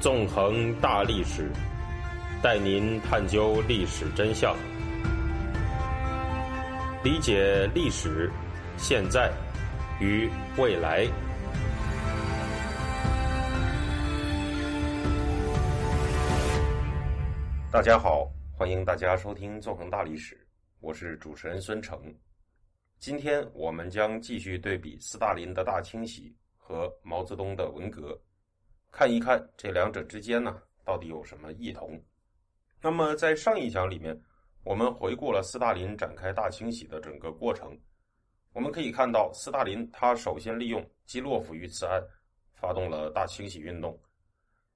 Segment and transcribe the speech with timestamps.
[0.00, 1.50] 纵横大历史，
[2.40, 4.56] 带您探究历史真相，
[7.02, 8.30] 理解历史、
[8.76, 9.28] 现在
[10.00, 11.04] 与未来。
[17.72, 20.36] 大家好，欢迎大家收听《纵横大历史》，
[20.78, 22.00] 我是主持人孙成。
[23.00, 28.16] 今天我们将继续对比斯大林的大清洗和毛泽东的文革，
[28.90, 32.00] 看一看这两者之间呢到底有什么异同。
[32.80, 34.18] 那么在上一讲里面，
[34.64, 37.78] 我们回顾了斯大林展开大清洗的整个过程。
[38.52, 42.02] 我们可以看到，斯大林他首先利用基洛夫遇刺案，
[42.54, 43.98] 发动了大清洗运动。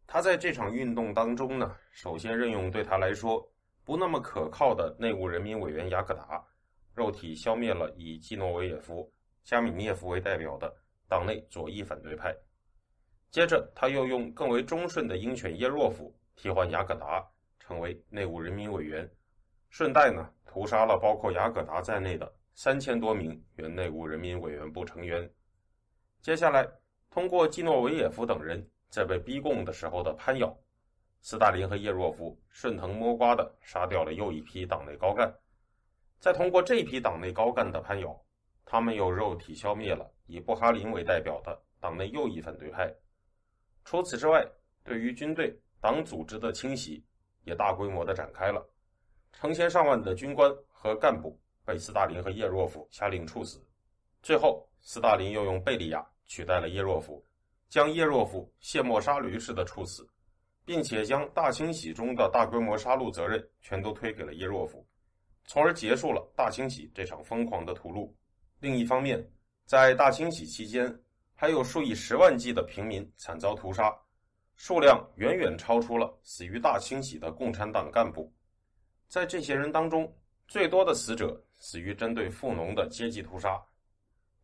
[0.07, 3.43] 他在这场运动当中呢，首先任用对他来说
[3.85, 6.45] 不那么可靠的内务人民委员雅各达，
[6.95, 9.11] 肉体消灭了以季诺维也夫、
[9.43, 10.73] 加米涅夫为代表的
[11.09, 12.37] 党内左翼反对派。
[13.33, 17.27] 接着，他又用更为忠顺的鹰犬叶若夫替换雅各达，
[17.59, 19.11] 成为内务人民委员，
[19.71, 25.29] 顺带呢屠杀了包括雅各达在内的三千多名原内务人民委员部成员。
[26.21, 26.69] 接下来，
[27.11, 28.65] 通过季诺维也夫等人。
[28.91, 30.55] 在被逼供的时候的攀咬，
[31.23, 35.35] 斯大林和叶若夫顺藤摸瓜的杀掉了又一批党内高干，
[36.19, 38.15] 再通过这批党内高干的攀咬，
[38.67, 42.95] 他们又肉体消灭了以布哈林为代表的党内右翼反对派。
[43.85, 44.47] 除此之外，
[44.85, 47.05] 对于军队党组织的清洗
[47.45, 48.65] 也大规模的展开了，
[49.33, 53.65] 成千上万的军官和干部被斯大林和叶若夫下令处死。
[54.23, 57.25] 最后，斯大林又用贝利亚取代了叶若夫。
[57.69, 60.07] 将叶若夫卸磨杀驴似的处死，
[60.63, 64.87] 并且将大清洗中的大规模杀戮责任全都推给了叶若夫，
[65.47, 68.13] 从而结束了大清洗这场疯狂的屠戮。
[68.61, 69.27] 另一方面，
[69.65, 70.87] 在大清洗期间，
[71.43, 73.93] 还有数以十万计的平民惨遭屠杀，
[74.55, 78.33] 数量远远超出了死于大清洗的共产党干部。
[79.09, 80.09] 在这些人当中，
[80.47, 83.61] 最多的死者死于针对富农的阶级屠杀，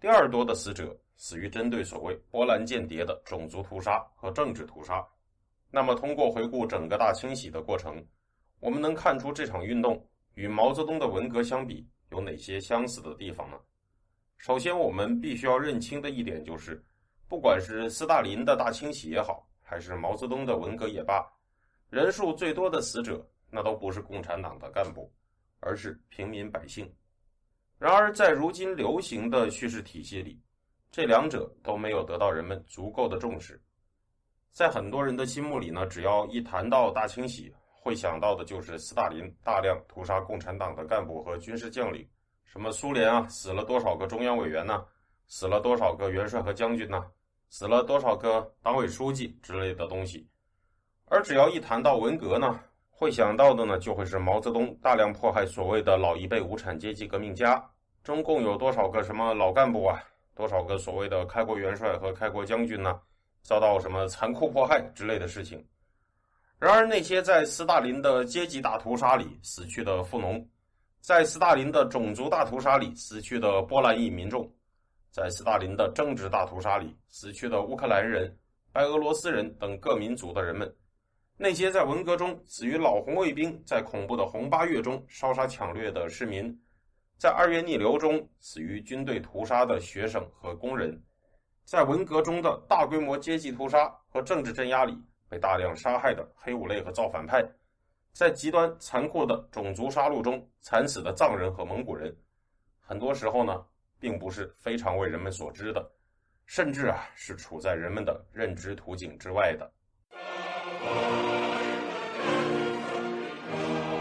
[0.01, 0.93] 第二多的死者。
[1.17, 5.07] 死于针对所谓波兰间谍的种族屠杀和政治屠杀。
[5.71, 8.05] 那么，通过回顾整个大清洗的过程，
[8.59, 13.57] 我们能看出这场运动与毛泽东的文革相比有哪些相似的地方呢？
[14.39, 16.83] 首先，我们必须要认清的一点就是，
[17.27, 21.27] 不管是斯大林的大清洗也好，还是毛泽东的文革也罢，
[21.91, 25.13] 人数最多的死者那都不是共产党的干部，
[25.59, 26.91] 而是平民百姓。
[27.79, 30.41] 然而，在如今流行的叙事体系里，
[30.91, 33.61] 这两者都没有得到人们足够的重视，
[34.53, 42.09] 在很多人的心目里呢，只要一谈到大清洗，会想到的就是斯大林大量屠杀共产党的干部和军事将领，
[42.51, 44.83] 什么苏联啊死了多少个中央委员呢？
[45.27, 47.05] 死了多少个元帅和将军呢？
[47.51, 50.27] 死了多少个党委书记之类的东西。
[51.05, 52.59] 而只要一谈到文革呢，
[52.91, 57.63] 会想到的呢，就会是毛泽东大量迫害所谓的老一辈无产阶级革命家，
[58.03, 60.03] 中共有多少个什么老干部啊？
[60.35, 62.99] 多少个所谓的开国元帅和开国将军呢？
[63.43, 65.63] 遭到什么残酷迫害之类的事情？
[66.59, 70.45] 然而，那些在斯大林的阶级大屠杀里死去的富农，
[71.01, 74.51] 在斯大林的种族大屠杀里死去的波兰裔民众，
[75.11, 78.37] 在斯大林的政治大屠杀里死去的乌克兰人、
[78.73, 80.71] 白俄罗斯人等各民族的人们，
[81.37, 86.55] 那些在文革中死于老红卫兵在恐怖的红八月中烧杀抢掠的市民。
[87.17, 91.03] 在二月逆流中死于军队屠杀的学生和工人，
[91.65, 94.97] 在文革中的大规模阶级屠杀和政治镇压里
[95.29, 97.43] 被大量杀害的黑五类和造反派，
[98.13, 102.15] 在极端残酷的种族杀戮中惨死的藏人和蒙古人，
[102.81, 103.65] 很多时候呢，
[104.01, 105.89] 并不是非常为人们所知的，
[106.47, 109.71] 甚至啊，是处在人们的认知图景之外的。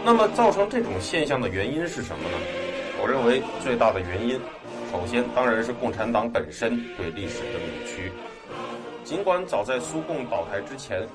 [0.04, 2.38] 那么，造成这种现象的原因是什么呢？
[3.00, 4.40] 我认为最大的原因，
[4.90, 8.10] 首先当然是共产党本身对历史的扭曲。
[9.04, 11.06] 尽管早在苏共倒台之前，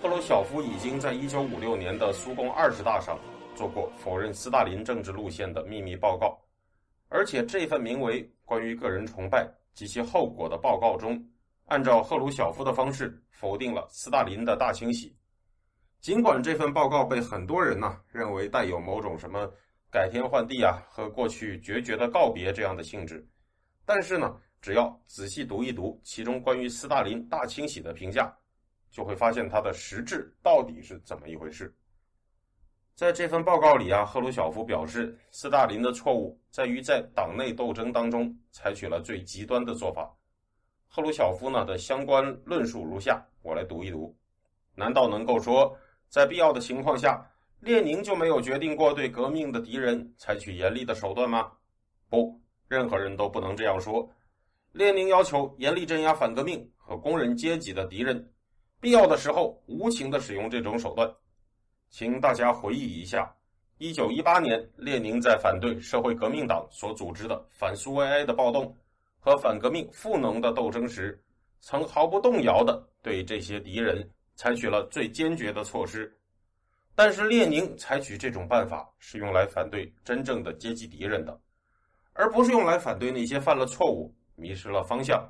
[0.00, 3.18] 赫鲁晓夫已经在1956年的苏共二十大上
[3.54, 6.38] 做过否认斯大林政治路线的秘密报告，
[7.08, 11.22] 而且这份名为《关于个人崇拜及其后果》的报告中，
[11.66, 15.16] 按照赫鲁晓夫的方式否定了斯大林的大清洗。
[16.00, 19.50] 尽管这份报告被很多人呢认为带有某种什么。
[19.88, 23.26] 改天换地啊，和过去决绝的告别这样的性质，
[23.86, 28.30] 但是呢，只要仔细读一读其中关于斯大林大清洗的评价，
[28.96, 31.70] 就会发现它的实质到底是怎么一回事。
[32.94, 40.10] 在这份报告里啊，赫鲁晓夫表示，斯大林的错误在于在党内斗争当中采取了最极端的做法。
[40.88, 44.16] 赫鲁晓夫呢的相关论述如下，我来读一读。
[44.74, 45.76] 难道能够说，
[46.08, 47.22] 在必要的情况下，
[47.60, 51.52] 列宁就没有决定过对革命的敌人采取严厉的手段吗？
[52.08, 54.08] 不，任何人都不能这样说。
[54.72, 58.26] 列宁要求严厉镇压反革命和工人阶级的敌人，
[58.80, 61.10] 必要的时候无情的使用这种手段。
[61.88, 63.32] 请大家回忆一下，
[63.78, 68.76] 一九一八年，列宁在反对社会革命党所组织的反苏维埃的暴动
[69.18, 71.20] 和反革命赋能的斗争时，
[71.60, 76.12] 曾毫不动摇的对这些敌人采取了最坚决的措施。
[76.94, 81.38] 但是，列宁采取这种办法是用来反对真正的阶级敌人的，
[82.14, 85.22] 而不是用来反对那些犯了错误、迷失了方向，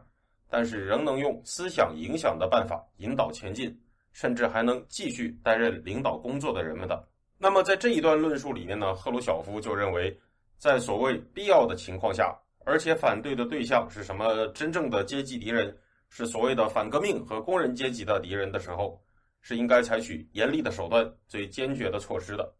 [0.49, 3.77] 但是仍能用思想影响的办法引导前进。
[4.13, 7.07] 甚至还能继续担任领导工作的人们的。
[7.37, 10.19] 那么，在这一段论述里面呢，赫鲁晓夫就认为，
[10.57, 12.35] 在所谓必要的情况下，
[12.65, 15.77] 而且反对的对象是什么真正的阶级敌人，
[16.09, 18.99] 是所谓的反革命和工人阶级的敌人的时候，
[19.43, 22.55] 是应该采取严厉的手段、最坚决的措施的。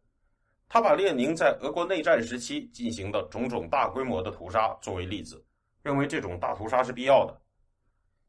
[0.69, 5.43] 他把列宁在俄国内战时期进行的种种大规模的屠杀作为例子，
[5.81, 7.35] 认为这种大屠杀是必要的。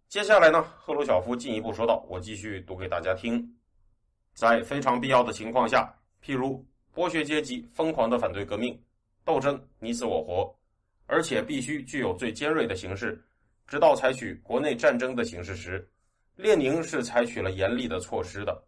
[0.08, 3.46] 接下来呢，赫鲁晓夫进一步说道：“我继续读给大家听，
[4.32, 5.94] 在非常必要的情况下，
[6.24, 6.64] 譬如
[6.94, 8.82] 剥削阶级疯狂的反对革命，
[9.22, 10.58] 斗争你死我活，
[11.04, 13.22] 而且必须具有最尖锐的形式，
[13.66, 15.86] 直到采取国内战争的形式时，
[16.36, 18.64] 列宁是采取了严厉的措施的，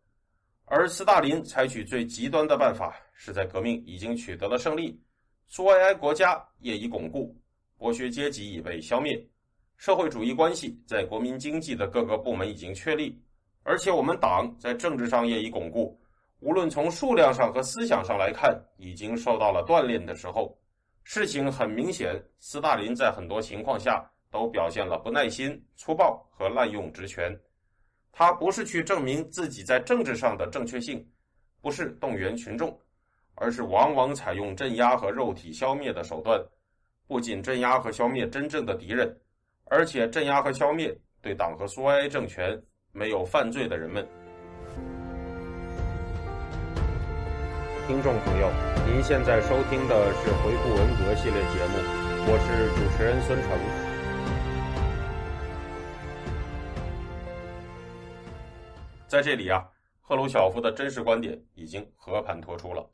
[0.67, 5.01] 而斯大林采取最极端的办法，是在革命已经取得了胜利，
[5.47, 7.35] 苏维埃国家业已巩固，
[7.79, 9.19] 剥削阶级已被消灭。”
[9.81, 13.19] 社会主义关系在国民经济的各个部门已经确立，
[13.63, 15.99] 而且我们党在政治上也已巩固。
[16.41, 20.55] 无论从数量上和思想上来看，已经受到了锻炼的时候，
[21.03, 27.35] 事情很明显，斯大林在很多情况下都表现了不耐心、粗暴和滥用职权。
[28.13, 31.03] 他不是去证明自己在政治上的正确性，
[31.63, 32.79] 不是动员群众，
[33.35, 36.39] 而是往往采用镇压和肉体消灭的手段，
[37.07, 39.19] 不仅镇压和消灭真正的敌人。
[39.73, 44.05] 而且镇压和消灭对党和苏维埃政权没有犯罪的人们。
[47.87, 48.51] 听众朋友，
[48.85, 51.79] 您现在收听的是回顾文革系列节目，
[52.27, 53.49] 我是主持人孙成。
[59.07, 59.65] 在这里啊，
[60.01, 62.85] 赫鲁晓夫的真实观点已经和盘托出了。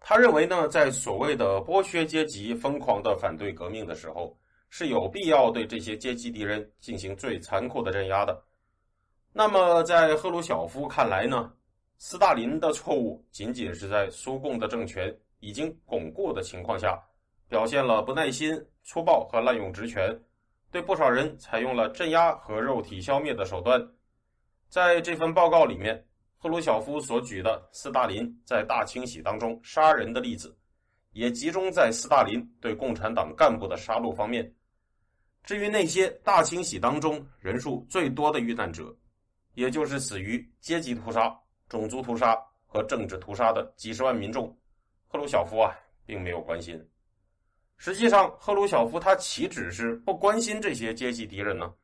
[0.00, 4.34] 他认为呢，在所谓的剥削阶级疯狂的反对革命的时候。
[4.68, 8.42] 是有必要对这些阶级敌人进行最残酷的镇压的。
[9.32, 11.52] 那么，在赫鲁晓夫看来呢？
[11.98, 16.96] 斯大林的错误仅仅是在苏共的政权已经巩固的情况下，
[17.48, 20.16] 表现了不耐心、粗暴和滥用职权，
[20.70, 23.84] 对不少人采用了镇压和肉体消灭的手段。
[24.68, 26.06] 在这份报告里面，
[26.36, 30.56] 赫鲁晓夫所举的斯大林在大清洗当中杀人的例子，
[31.18, 34.48] 也集中在斯大林对共产党干部的杀戮方面。
[35.42, 38.96] 至于那些大清洗当中人数最多的遇难者，
[39.54, 41.36] 也就是死于阶级屠杀、
[41.68, 42.38] 种族屠杀
[42.68, 44.56] 和政治屠杀的几十万民众，
[45.08, 45.74] 赫鲁晓夫啊，
[46.06, 46.80] 并没有关心。
[47.78, 51.74] 实际上，赫鲁晓夫他岂止是不关心这些阶级敌人呢？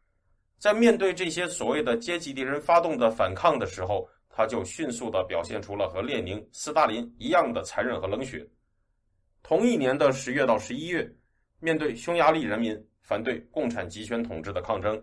[0.60, 8.48] 在面对这些所谓的阶级敌人发动的反抗的时候，他就迅速的表现出了和列宁、斯大林一样的残忍和冷血。
[9.44, 11.08] 同一年的十月到十一月，
[11.60, 12.74] 面对匈牙利人民。
[13.02, 14.98] 反对共产集权统治的抗争，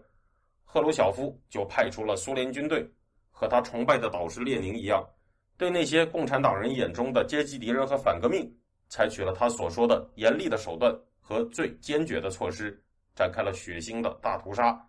[0.63, 2.83] 赫鲁晓夫就派出了苏联军队，
[3.29, 5.07] 和他崇拜的导师列宁一样，
[5.55, 8.51] 对那些共产党人眼中的阶级敌人和反革命，
[8.89, 12.83] 采取了他所说的严厉的手段和最坚决的措施，
[13.13, 14.83] 展开了血腥的大屠杀，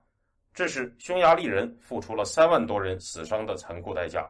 [0.54, 4.26] 致使匈牙利人付出了三万多人死伤的残酷代价。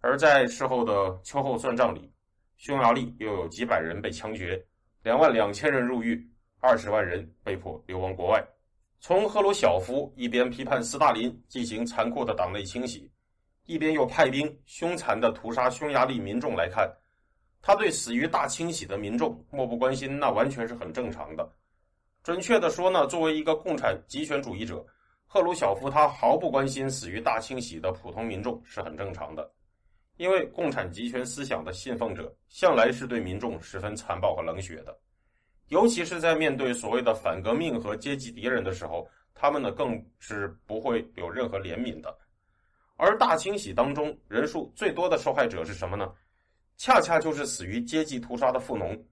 [0.00, 2.12] 而在事后的秋后算账里，
[2.60, 4.62] 匈牙利又有几百人被枪决，
[5.02, 6.22] 两万两千人入狱。
[6.58, 8.46] 二十万人被迫流亡国外。
[9.00, 13.10] 从赫鲁晓夫一边批判斯大林进行残酷的党内清洗，
[13.64, 16.86] 一边又派兵凶残的屠杀匈牙利民众来看，
[17.62, 21.50] 他对死于大清洗的民众漠不关心，那完全是很正常的。
[22.22, 24.84] 准确的说呢，作为一个共产极权主义者，
[25.26, 29.50] 赫鲁晓夫他毫不关心死于大清洗的普通民众是很正常的，
[30.20, 34.94] 因为共产集权思想的信奉者向来是对民众十分残暴和冷血的。
[35.68, 42.14] 尤其是在面对所谓的反革命和阶级敌人的时候，他们呢更是不会有任何怜悯的。
[42.96, 46.12] 而大清洗当中人数最多的受害者是什么呢？
[46.76, 49.02] 恰恰就是死于阶级屠杀的富农，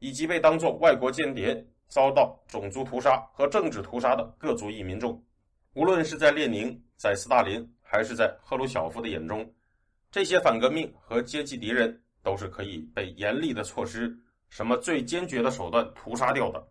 [0.00, 5.18] 以及被当作外国间谍遭到种族屠杀和政治屠杀的各族裔民众。
[5.72, 9.50] 无论是在列宁、在斯大林，还是在赫鲁晓夫的眼中，
[10.10, 14.16] 这些反革命和阶级敌人都是可以被严厉的措施、
[14.48, 16.66] 什么最坚决的手段屠杀掉的。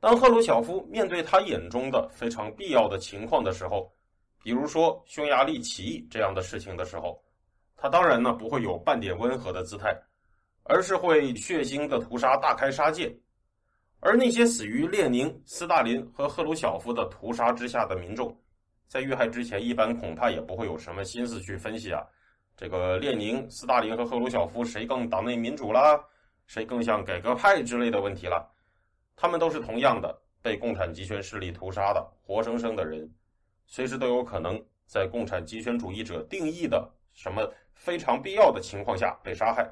[0.00, 3.92] 当赫鲁晓夫面对他眼中的非常必要的情况的时候，
[4.42, 7.22] 比如说匈牙利起义这样的事情的时候，
[7.76, 9.94] 他当然呢不会有半点温和的姿态，
[10.62, 13.14] 而是会血腥的屠杀、大开杀戒。
[14.00, 18.34] 而那些死于列宁、斯大林和赫鲁晓夫的屠杀之下的民众，
[18.86, 22.02] 在遇害之前，一般恐怕也不会有什么心思去分析啊，
[22.56, 26.02] 这个列宁、斯大林和赫鲁晓夫谁更党内民主啦，
[26.46, 28.50] 谁更像改革派之类的问题了。
[29.14, 33.10] 他们都是同样的被共产极权势力屠杀的活生生的人，
[33.66, 39.70] 随时都有可能在共产极权主义者定义的什么非常必要的情况下被杀害。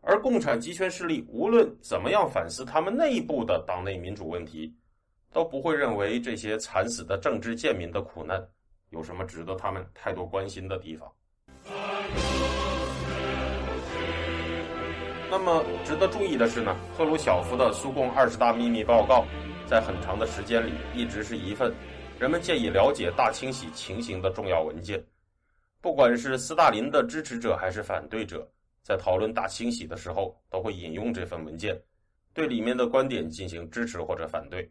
[0.00, 4.72] 而共产极权势力无论怎么样反思他们内部的党内民主问题，
[5.32, 8.40] 都不会认为这些惨死的政治贱民的苦难
[8.90, 11.10] 有什么值得他们太多关心的地方。
[15.28, 19.26] 那么值得注意的是呢，赫鲁晓夫的苏共二十大秘密报告，
[19.66, 21.74] 在很长的时间里一直是一份
[22.18, 25.04] 人们建议了解大清洗情形的重要文件，
[25.80, 28.48] 不管是斯大林的支持者还是反对者。
[28.82, 31.76] 在讨论大清洗的时候，都会引用这份文件，
[32.32, 34.70] 对里面的观点进行支持或者反对。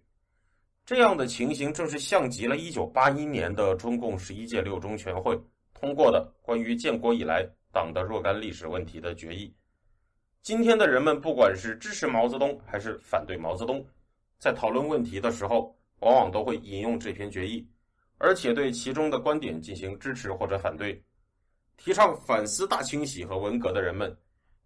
[0.86, 5.38] 这样的情形正是像极了1981年的中共十一届六中全会
[5.74, 9.54] 通过的关于建国以来党的若干历史问题的决议。
[10.46, 13.84] 今天的人们，不管是支持毛泽东还是反对毛泽东，
[14.38, 17.68] 在讨论问题的时候，往往都会引用这篇决议，
[18.20, 21.04] 而且对其中的观点进行支持或者反对。
[21.78, 24.16] 提倡反思大清洗和文革的人们，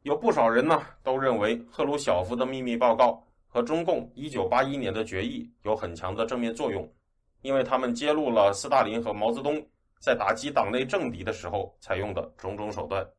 [0.02, 6.94] 有不少人呢都认为赫鲁晓夫的秘密报告和中共1981年的决议有很强的正面作用，
[7.42, 9.66] 因为他们揭露了斯大林和毛泽东
[10.02, 13.10] 在打击党内政敌的时候采用的种种手段。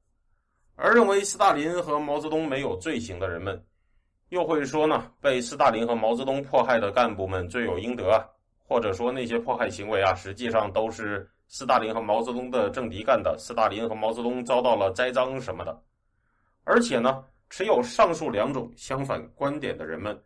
[0.83, 3.63] 而认为斯大林和毛泽东没有罪行的人们，
[4.31, 8.25] 又会说呢，被斯大林和毛泽东迫害的干部们罪有应得啊，
[8.67, 11.31] 或者说那些迫害行为啊，实际上都是。
[11.53, 15.83] 斯大林和毛泽东的政敌干的，斯大林和毛泽东遭到了栽赃什么的，
[16.63, 20.17] 而且呢，持有上述两种相反观点的人们，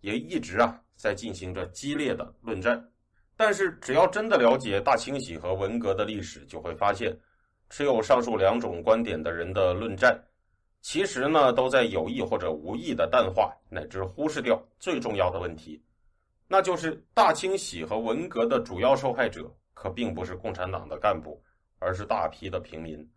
[0.00, 2.82] 也一直啊在进行着激烈的论战。
[3.36, 7.14] 但是，只要真的了解大清洗和文革的历史，就会发现，
[7.70, 10.22] 持有上述两种观点的人的论战，
[10.82, 15.82] 其实呢，都在有意或者无意的淡化乃至忽视掉最重要的问题，
[16.46, 19.50] 那就是大清洗和文革的主要受害者。
[19.72, 21.42] 可并不是共产党的干部，
[21.78, 23.10] 而是大批的平民。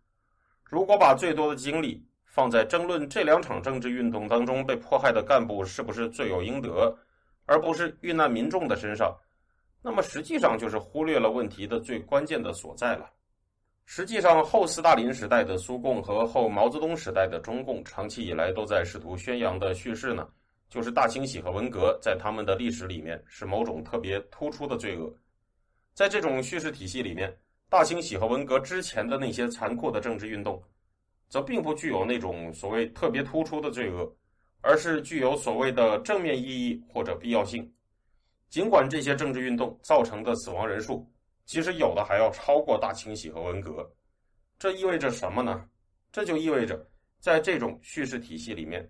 [0.62, 6.96] 如果把最多的精力放在争论这两场政治运动当中被迫害的干部是不是罪有应得，
[7.44, 9.14] 而不是遇难民众的身上，
[9.82, 13.10] 那么实际上就是忽略了问题的最关键的所在了。
[13.86, 20.26] 实际上，后斯大林时代的苏共和后毛泽东时代的中共，长期以来都在试图宣扬的叙事呢，
[20.70, 25.14] 就是大清洗和文革在他们的历史里面是某种特别突出的罪恶。
[25.92, 27.36] 在这种叙事体系里面，
[27.68, 30.60] 大清洗和文革之前的那些残酷的政治运动，
[31.28, 34.10] 则并不具有那种所谓特别突出的罪恶，
[34.62, 37.70] 而是具有所谓的正面意义或者必要性。
[38.48, 41.06] 尽管这些政治运动造成的死亡人数，
[41.44, 43.88] 其实有的还要超过大清洗和文革，
[44.58, 45.68] 这意味着什么呢？
[46.10, 46.88] 这就意味着，
[47.20, 48.88] 在这种叙事体系里面，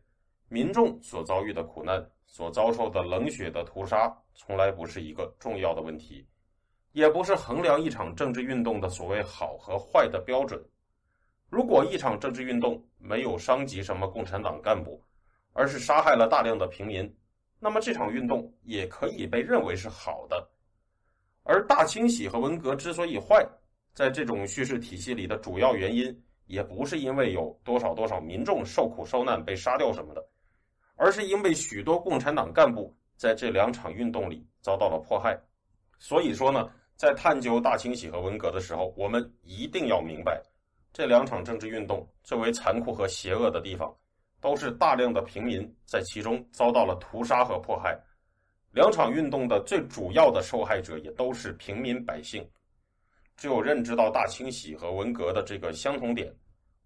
[0.48, 6.26] 民众所遭遇的苦难、所遭受的冷血的屠杀，从来不是一个重要的问题。
[6.92, 10.64] 也不是衡量一场政治运动的所谓好和坏的标准。
[11.50, 15.02] 如果一场政治运动没有伤及什么共产党干部，
[15.54, 17.12] 而是杀害了大量的平民，
[17.58, 20.48] 那么这场运动也可以被认为是好的。
[21.44, 23.46] 而大清洗和文革之所以坏，
[23.94, 30.26] 在这种叙事体系里的主要原因，也不是因为有多少多少民众受苦受难被杀掉什么的，
[30.96, 35.38] 而是因为许多共产党干部在这两场运动里遭到了迫害。
[36.00, 36.68] 所以说呢。
[36.96, 40.40] 在探究大清洗和文革的时候，我们一定要明白，
[40.92, 43.92] 这两场政治运动最为残酷和邪恶的地方，
[44.40, 48.00] 都是大量的平民在其中遭到了屠杀和迫害。
[48.74, 52.44] 两场运动的最主要的受害者也都是平民百姓。
[53.36, 56.32] 只有认知到大清洗和文革的这个相同点，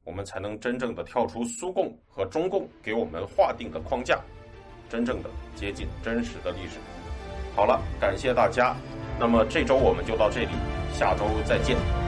[0.04, 4.22] 我们才能真正的跳出苏共和中共给我们划定的框架，
[4.90, 6.78] 真正的接近真实的历史。
[7.56, 8.76] 好了，感谢大家。
[9.18, 10.52] 那么这周我们就到这里，
[10.92, 12.07] 下周再见。